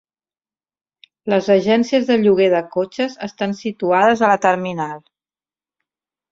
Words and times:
Les 1.33 1.49
agències 1.55 2.07
de 2.07 2.17
lloguer 2.23 2.49
de 2.55 2.63
cotxes 2.77 3.15
estan 3.29 3.55
situades 3.63 4.25
a 4.27 4.33
la 4.35 4.43
terminal. 4.49 4.99